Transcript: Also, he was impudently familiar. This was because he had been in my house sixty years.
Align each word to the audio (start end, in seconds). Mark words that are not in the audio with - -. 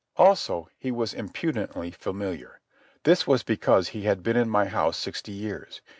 Also, 0.17 0.67
he 0.79 0.89
was 0.89 1.13
impudently 1.13 1.91
familiar. 1.91 2.59
This 3.03 3.27
was 3.27 3.43
because 3.43 3.89
he 3.89 4.01
had 4.01 4.23
been 4.23 4.35
in 4.35 4.49
my 4.49 4.65
house 4.65 4.97
sixty 4.97 5.31
years. 5.31 5.83